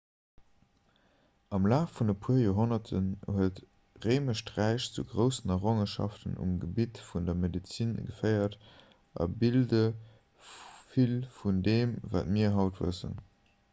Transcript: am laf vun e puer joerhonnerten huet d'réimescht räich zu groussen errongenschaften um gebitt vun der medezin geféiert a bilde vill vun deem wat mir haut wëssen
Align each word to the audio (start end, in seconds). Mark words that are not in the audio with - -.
am 1.55 1.65
laf 1.71 1.91
vun 1.97 2.11
e 2.11 2.13
puer 2.21 2.37
joerhonnerten 2.43 3.09
huet 3.39 3.59
d'réimescht 4.05 4.47
räich 4.55 4.87
zu 4.95 5.03
groussen 5.11 5.53
errongenschaften 5.55 6.33
um 6.45 6.55
gebitt 6.63 7.01
vun 7.09 7.27
der 7.29 7.37
medezin 7.43 7.91
geféiert 8.07 8.57
a 9.25 9.27
bilde 9.43 9.83
vill 10.95 11.15
vun 11.37 11.61
deem 11.69 11.93
wat 12.15 12.33
mir 12.39 12.55
haut 12.57 12.83
wëssen 12.87 13.15